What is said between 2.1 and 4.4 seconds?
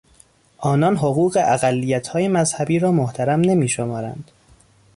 مذهبی را محترم نمی شمارند.